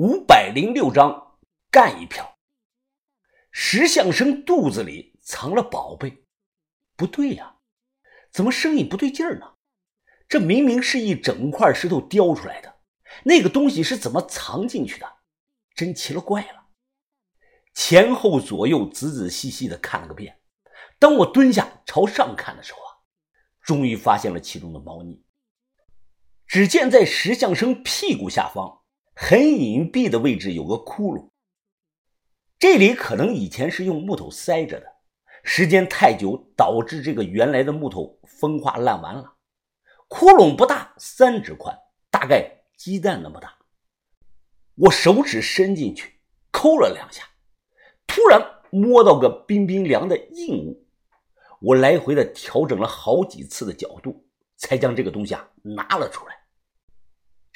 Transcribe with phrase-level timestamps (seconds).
[0.00, 1.40] 五百零六章，
[1.72, 2.38] 干一票。
[3.50, 6.22] 石相生肚子里藏了宝贝，
[6.94, 7.56] 不对呀，
[8.30, 9.54] 怎么声音不对劲儿呢？
[10.28, 12.76] 这明明是一整块石头雕出来的，
[13.24, 15.14] 那个东西是怎么藏进去的？
[15.74, 16.66] 真奇了怪了。
[17.74, 20.38] 前后左右仔仔细细的看了个遍，
[21.00, 23.02] 当我蹲下朝上看的时候啊，
[23.62, 25.24] 终于发现了其中的猫腻。
[26.46, 28.77] 只见在石相生屁股下方
[29.20, 31.30] 很隐蔽的位置有个窟窿，
[32.56, 34.86] 这里可能以前是用木头塞着的，
[35.42, 39.34] 时间太久导致这个原来的木头风化烂完了。
[40.06, 41.76] 窟窿不大，三指宽，
[42.12, 43.58] 大概鸡蛋那么大。
[44.76, 46.20] 我手指伸进去，
[46.52, 47.24] 抠了两下，
[48.06, 48.40] 突然
[48.70, 50.86] 摸到个冰冰凉的硬物。
[51.60, 56.37] 我来回的调整了好几次的角度，才将这个东西啊拿了出来。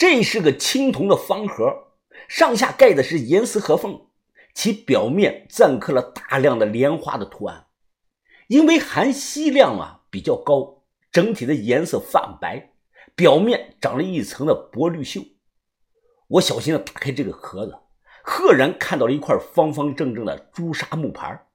[0.03, 1.93] 这是个青铜的方盒，
[2.27, 4.09] 上下盖的是严丝合缝，
[4.53, 7.67] 其表面錾刻了大量的莲花的图案。
[8.49, 12.73] 因为含锡量啊比较高，整体的颜色泛白，
[13.15, 15.25] 表面长了一层的薄绿锈。
[16.27, 17.79] 我小心的打开这个盒子，
[18.25, 21.47] 赫然看到了一块方方正正的朱砂木牌。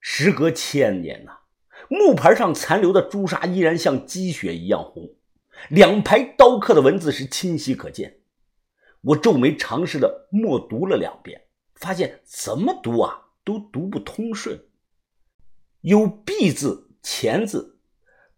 [0.00, 1.40] 时隔千年呐，
[1.90, 5.10] 木牌上残留的朱砂依然像积雪一样红，
[5.70, 8.20] 两排刀刻的文字是清晰可见。
[9.00, 11.42] 我皱眉尝试的默读了两遍，
[11.74, 14.58] 发现怎么读啊都读不通顺，
[15.80, 17.78] 有“币”字、“钱”字，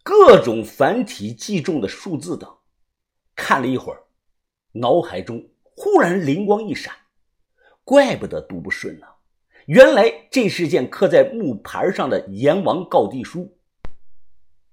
[0.03, 2.51] 各种繁体记重的数字等。
[3.35, 4.03] 看了一会儿。
[4.79, 6.95] 脑海中忽然灵光一闪，
[7.83, 9.07] 怪不得读不顺呢。
[9.65, 13.56] 原来这是件刻在木牌上的阎王告地书。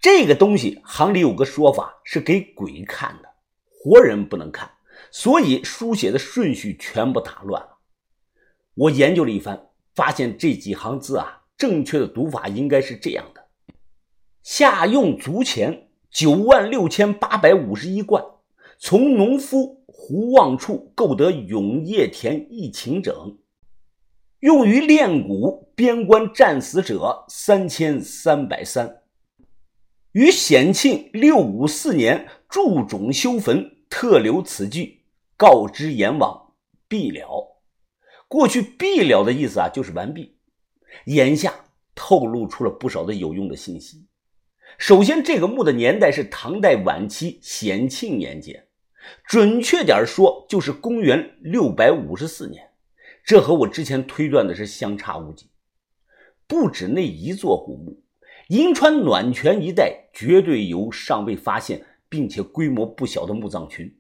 [0.04, 3.30] 这个东西行里有个说法是给鬼看的，
[3.70, 4.70] 活人不能看，
[5.10, 7.78] 所以书写的顺序全部打乱了。
[8.74, 13.46] 我研究了一番，发现这几行字啊，正确的读法应该是这样的：
[14.44, 18.22] 下用足钱九万六千八百五十一贯，
[18.78, 19.82] 从农夫。
[19.96, 23.38] 胡望处购得永业田一顷整，
[24.40, 29.03] 用于炼骨边关战死者三千三百三。
[30.14, 35.02] 于显庆六五四年铸冢修坟，特留此句，
[35.36, 36.54] 告知阎王
[36.88, 37.60] 毕了。
[38.28, 40.38] 过去毕了的意思啊，就是完毕。
[41.06, 41.66] 眼下
[41.96, 44.06] 透露出了不少的有用的信息。
[44.78, 48.68] 首先，这个墓的年代是唐代晚期显庆年间。
[49.28, 52.70] 准确点说，就是公元六百五十四年，
[53.26, 55.50] 这和我之前推断的是相差无几。
[56.46, 58.03] 不止那一座古墓，
[58.54, 63.98] 银川暖泉一带绝对有尚未发现并且规模不小的墓葬群。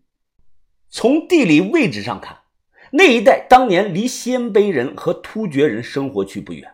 [0.91, 2.37] 从地理位置上看，
[2.91, 6.71] 那一带当年离鲜卑人和突厥人生活区不远，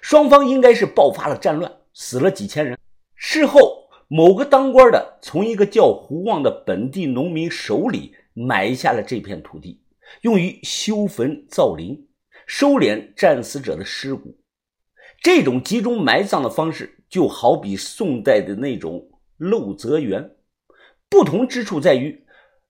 [0.00, 2.78] 双方应该是爆发了战乱，死了几千人。
[3.14, 3.86] 事后。
[4.10, 9.82] 某个当官的从一个叫胡望的本地农民手里买下了这片土地，
[10.22, 12.06] 用于修坟造陵，
[12.46, 14.38] 收敛战死者的尸骨。
[15.20, 20.36] 这种集中埋葬的方式，就好比宋代的那种漏泽园。
[21.08, 22.24] 不同之处在于，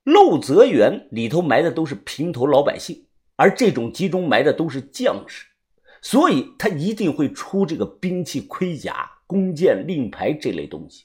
[0.04, 3.06] 漏泽园里头埋的都是平头老百姓，
[3.36, 5.46] 而这种集中埋的都是将士，
[6.00, 11.04] 所以他一定会出这个兵器、盔甲、弓箭、令牌这类东西。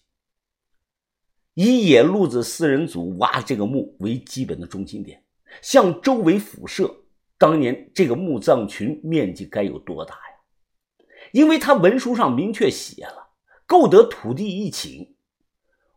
[1.55, 5.23] 以野路子四人组挖这个墓为基本的中心点，
[5.61, 6.91] 向周围辐射。
[7.37, 10.22] 当年这个墓葬群面积该有多大？
[11.33, 13.29] 因为他文书上明确写了，
[13.65, 15.07] 购得土地一顷。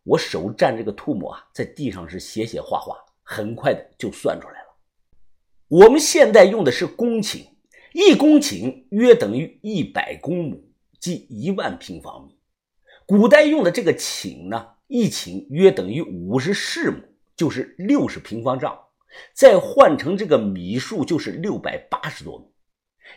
[0.02, 4.69] 我手蘸这个吐沫啊，在地上是写写画画，很快的就算出来了。
[5.69, 7.44] 我们现在用的是公顷，
[7.92, 12.38] 一公顷约等于一百公亩，即一万平方米。
[13.04, 14.68] 古代用的这个顷呢？
[14.86, 17.03] 一顷约等于五十四亩，
[17.36, 18.78] 就是六十平方丈，
[19.34, 22.47] 再换成这个米数就是六百八十多米。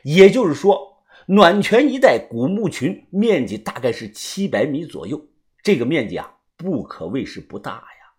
[0.04, 0.89] 也就是说，
[1.32, 5.28] 暖泉一带古墓群面积大概是七百米左右。
[5.62, 8.18] 这个面积啊，不可谓是不大呀。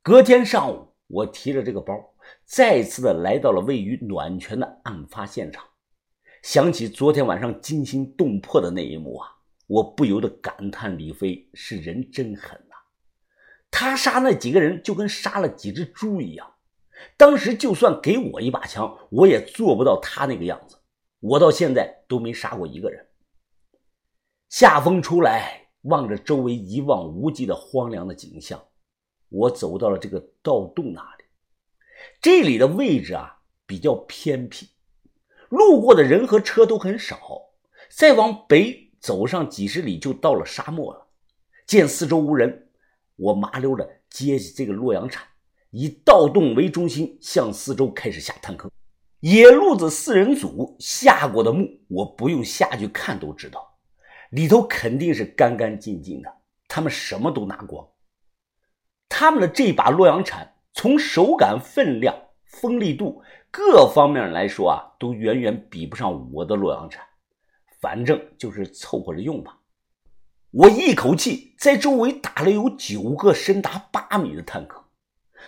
[0.00, 1.92] 隔天上午，我提着这个包，
[2.44, 5.64] 再次的来到了位于暖泉的案发现场。
[6.40, 9.26] 想起昨天晚上惊心动魄的那一幕啊！
[9.66, 12.76] 我不由得感叹：“李飞是人真狠呐！
[13.72, 16.54] 他杀那几个人就跟杀了几只猪一样。
[17.16, 20.76] 当时就算给我一把枪，我也做不到他那个样子。
[21.20, 23.06] 我到现在都没杀过一个人。”
[24.50, 28.60] 夏风出来，望着周围一望无际的荒凉的景象，
[29.28, 31.24] 我走到了这个盗洞那里。
[32.20, 34.70] 这里的位置啊比较偏僻，
[35.48, 37.20] 路过的人和车都很少。
[37.90, 41.08] 再往北走上几十里，就到了沙漠了。
[41.66, 42.70] 见四周无人，
[43.16, 45.26] 我麻溜的接起这个洛阳铲，
[45.70, 48.70] 以盗洞为中心，向四周开始下探坑。
[49.20, 53.76] 野路子四人组下过的墓，我不用下去看都知道，
[54.30, 56.32] 里头肯定是干干净净的。
[56.66, 57.86] 他们什么都拿光。
[59.08, 62.14] 他们的这把洛阳铲，从手感、分量、
[62.46, 67.04] 锋利度各方面来说啊，都远远比不上我的洛阳铲。
[67.80, 69.58] 反正就是凑合着用吧。
[70.50, 74.82] 我一口气在周围打了有九个深达八米的探坑，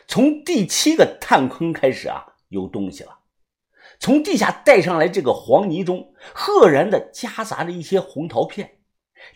[0.07, 3.19] 从第七个探坑开始啊，有东西了。
[4.03, 8.79] 从地下带上来这个黄泥中，赫然的夹杂着一些红陶片。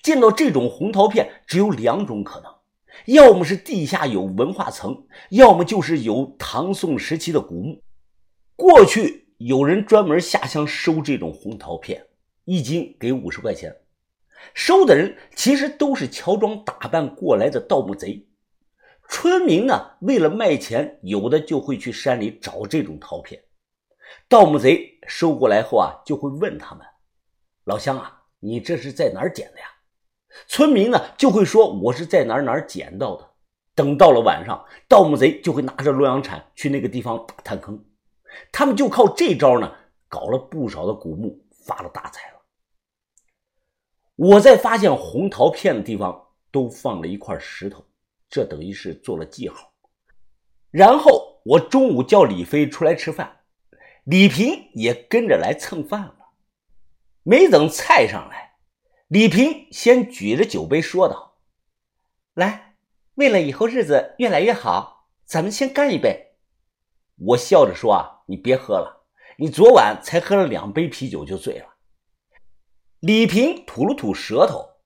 [0.03, 2.53] 见到这种红陶片，只有两种可能。
[3.05, 7.81] 要么是地下有文化层，要么就是有唐宋时期的古墓。
[8.57, 12.05] 过去有人专门下乡收这种红陶片，
[12.45, 13.73] 一斤给五十块钱。
[14.53, 18.27] 收的人其实都是乔装打扮过来的盗墓贼。
[19.09, 23.41] 村民呢，为了卖钱，有的就会去山里找这种陶片。
[24.29, 26.87] 盗墓贼收过来后啊，就会问他们
[27.65, 29.67] ：“老乡啊，你这是在哪儿捡的呀？”
[30.47, 33.31] 村民呢就会说：“我是在哪儿哪儿捡到的。”
[33.75, 37.85] 等到了晚上，盗墓贼就会拿着洛阳铲去那个地方打探坑。
[38.51, 39.71] 他们就靠这招呢，
[40.09, 42.37] 搞了不少的古墓，发了大财了。
[44.15, 47.85] 我在发现红陶片的地方都放了一块石头，
[48.31, 49.71] 这等于是做了记号。
[50.71, 53.36] 然后我中午叫李飞出来吃饭，
[54.07, 56.29] 李平也跟着来蹭饭了。
[57.25, 58.53] 没等菜上来。
[59.09, 61.39] 李平先举着酒杯说道
[62.35, 62.77] ：“来，
[63.17, 66.37] 为了以后日子越来越好，咱们先干一杯。”
[67.19, 69.09] 我笑着说：“啊，你别喝了，
[69.39, 71.75] 你昨晚才喝了两杯啤酒就醉了。”
[73.01, 74.77] 李平吐了吐舌头，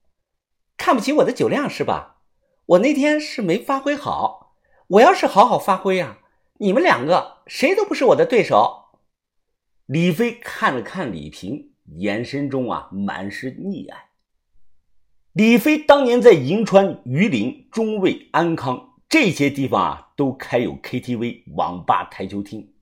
[0.79, 2.23] 看不起我的酒量是吧？
[2.65, 4.55] 我那天是没发挥好，
[4.87, 6.21] 我要是好好发挥呀，
[6.59, 8.80] 你们两个谁都不是我的对手。
[9.93, 14.11] 李飞看了看李平，眼神中啊满是溺爱。
[15.33, 22.73] 李飞当年在银川、榆林、中卫、安康这些地方啊，都开有 KTV、网吧、台球厅。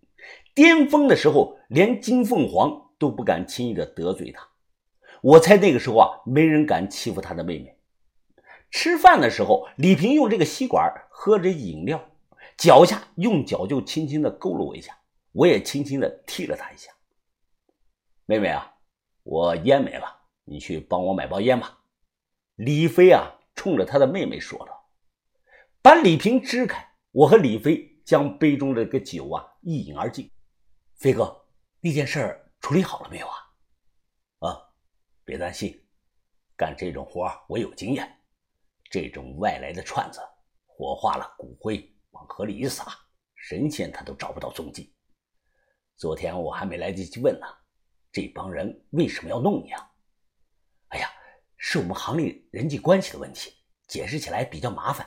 [0.55, 4.47] 巅峰的时候，连金凤凰都不敢轻易的得罪他。
[5.23, 7.75] 我猜那个时候啊，没人敢欺负他的妹妹。
[8.71, 12.11] 吃饭的时候，李平用这个吸管喝着饮料，
[12.59, 14.99] 脚下用脚就轻轻的勾了我一下，
[15.33, 16.91] 我也轻轻的踢了他一下。
[18.31, 18.75] 妹妹啊，
[19.23, 21.79] 我烟没了，你去帮我买包烟吧。
[22.57, 24.91] 李飞啊，冲着他的妹妹说道
[25.81, 30.31] ：“把李平支开。”我和李飞将杯中的这个酒啊一饮而尽。
[30.97, 31.47] 飞哥，
[31.81, 33.35] 那件事处理好了没有啊？
[34.41, 34.61] 啊，
[35.25, 35.83] 别担心，
[36.55, 38.15] 干这种活我有经验。
[38.91, 40.21] 这种外来的串子，
[40.67, 42.95] 火化了骨灰往河里一撒，
[43.37, 44.95] 神仙他都找不到踪迹。
[45.97, 47.47] 昨天我还没来得及问呢，
[48.13, 49.91] 这帮人为什么要弄你啊？
[50.89, 51.09] 哎呀！
[51.61, 53.53] 是我们行里人际关系的问题，
[53.89, 55.05] 解释起来比较麻烦。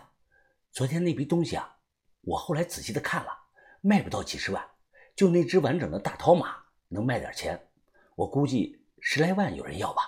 [0.73, 1.77] 昨天那批东西啊，
[2.19, 3.31] 我后来仔细的看了，
[3.79, 4.69] 卖不到几十万，
[5.15, 6.57] 就那只完整的大陶马
[6.89, 7.69] 能卖点钱，
[8.15, 10.03] 我估计十来万有人要吧。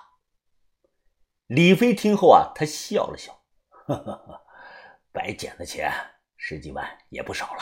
[1.48, 4.46] 李飞听后啊，他笑了笑，呵呵呵，
[5.14, 5.90] 白捡的钱
[6.36, 7.62] 十几万也不少了。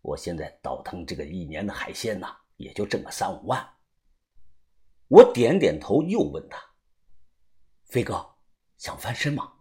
[0.00, 3.62] 我现在倒腾这个一年的海鲜呢，也就挣个三五万。
[5.10, 6.56] 我点点头，又问他。
[7.86, 8.24] 飞哥，
[8.78, 9.52] 想翻身吗？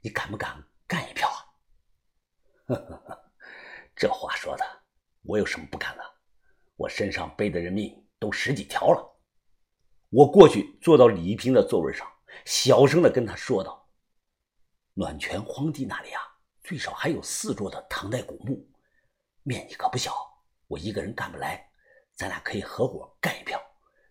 [0.00, 1.36] 你敢不敢干一票啊？
[2.68, 3.32] 呵呵呵，
[3.94, 4.64] 这话说的，
[5.24, 6.02] 我有什么不敢的？
[6.76, 9.20] 我身上背的人命都十几条了。
[10.08, 12.10] 我过去坐到李一平的座位上，
[12.46, 13.86] 小声的跟他说道
[14.96, 16.22] ：“暖泉荒地那里啊，
[16.62, 18.66] 最少还有四座的唐代古墓，
[19.42, 20.14] 面积可不小。
[20.66, 21.70] 我一个人干不来，
[22.14, 23.62] 咱俩可以合伙干一票。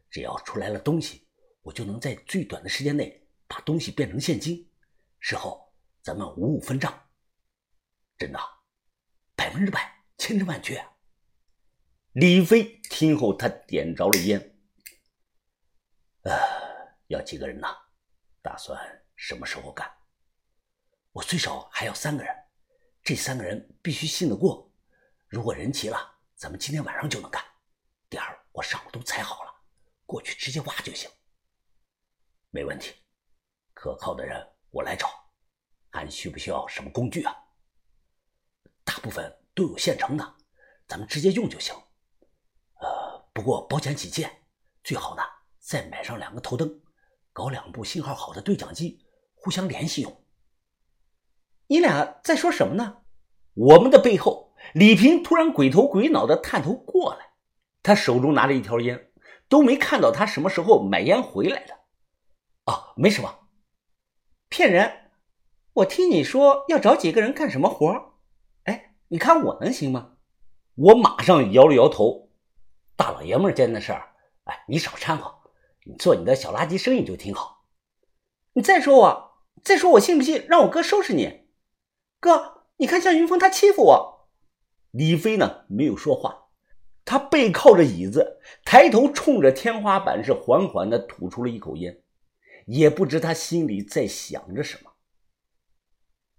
[0.09, 1.27] 只要出来了东西，
[1.61, 4.69] 我就能在最短的时间内。”把东西变成现金，
[5.21, 7.09] 事后咱们五五分账。
[8.17, 8.39] 真的，
[9.37, 10.85] 百分之百，千真万确。
[12.11, 14.59] 李飞听后，他点着了烟。
[16.23, 16.33] 呃，
[17.07, 17.67] 要几个人呢？
[18.41, 18.77] 打算
[19.15, 19.89] 什么时候干？
[21.13, 22.35] 我最少还要三个人，
[23.01, 24.69] 这三个人必须信得过。
[25.29, 25.97] 如果人齐了，
[26.35, 27.41] 咱们今天晚上就能干。
[28.09, 29.46] 点儿我上午都踩好了，
[30.07, 31.07] 过去直接挖就行。
[32.49, 32.95] 没问题。
[33.75, 35.07] 可靠的人我来找，
[35.91, 37.35] 还需不需要什么工具啊？
[38.83, 40.35] 大部分都有现成的，
[40.87, 41.75] 咱们直接用就行。
[42.79, 44.45] 呃，不过保险起见，
[44.83, 45.21] 最好呢
[45.59, 46.81] 再买上两个头灯，
[47.31, 50.25] 搞两部信号好的对讲机，互相联系用。
[51.67, 53.03] 你俩在说什么呢？
[53.53, 57.33] 我们的背后，李平突然鬼头鬼脑的探头过来，
[57.83, 59.06] 他手中拿着一条烟，
[59.49, 61.79] 都没看到他什么时候买烟回来的。
[62.65, 63.47] 啊，没什么，
[64.49, 65.11] 骗人！
[65.73, 68.13] 我听你说要找几个人干什么活？
[68.63, 70.17] 哎，你看我能行吗？
[70.75, 72.31] 我马上摇了摇头。
[72.95, 75.51] 大老爷们儿间的事儿，哎，你少掺和，
[75.85, 77.65] 你做你的小垃圾生意就挺好。
[78.53, 81.47] 你再说我，再说我信不信让我哥收拾你？
[82.19, 84.29] 哥，你看向云峰他欺负我。
[84.91, 86.46] 李飞呢，没有说话，
[87.07, 91.97] 他背靠着椅子，抬头冲着天花板，是缓缓的吐出了一口烟。
[92.65, 94.91] 也不知他心里在想着什么。